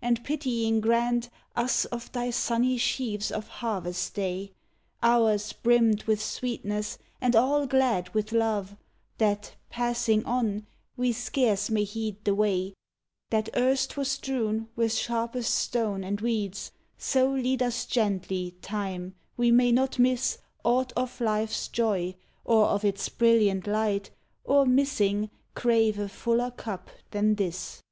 [0.00, 4.52] and pitying grant Us of thy sunny sheaves of Harvest Day;
[5.02, 8.76] Hours brimmed with sweetness and all glad with love,
[9.18, 12.74] That, passing on, we scarce may heed the way
[13.30, 19.50] "That erst was strewn with sharpest stones and weeds; So lead us gently, Time, we
[19.50, 22.14] may not miss Aught of Life's joy
[22.44, 24.12] or of its brilliant light,
[24.44, 27.82] Or, missing, crave a fuller cup than this!"